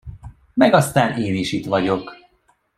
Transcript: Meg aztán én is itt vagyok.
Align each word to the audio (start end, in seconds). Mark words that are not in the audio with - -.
Meg 0.53 0.73
aztán 0.73 1.17
én 1.21 1.35
is 1.35 1.51
itt 1.51 1.65
vagyok. 1.65 2.15